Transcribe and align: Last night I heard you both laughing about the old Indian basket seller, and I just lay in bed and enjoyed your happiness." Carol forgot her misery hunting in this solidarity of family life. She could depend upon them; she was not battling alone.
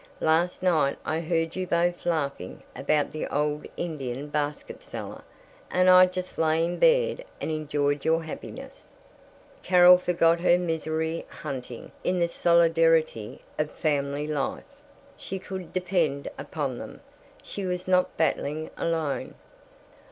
Last 0.19 0.63
night 0.63 0.97
I 1.05 1.19
heard 1.19 1.55
you 1.55 1.67
both 1.67 2.07
laughing 2.07 2.63
about 2.75 3.11
the 3.11 3.27
old 3.27 3.67
Indian 3.77 4.29
basket 4.29 4.81
seller, 4.81 5.21
and 5.69 5.91
I 5.91 6.07
just 6.07 6.39
lay 6.39 6.65
in 6.65 6.79
bed 6.79 7.23
and 7.39 7.51
enjoyed 7.51 8.03
your 8.03 8.23
happiness." 8.23 8.93
Carol 9.61 9.99
forgot 9.99 10.39
her 10.39 10.57
misery 10.57 11.27
hunting 11.29 11.91
in 12.03 12.17
this 12.17 12.33
solidarity 12.33 13.41
of 13.59 13.69
family 13.69 14.25
life. 14.25 14.63
She 15.17 15.37
could 15.37 15.71
depend 15.71 16.27
upon 16.35 16.79
them; 16.79 17.01
she 17.43 17.67
was 17.67 17.87
not 17.87 18.17
battling 18.17 18.71
alone. 18.77 19.35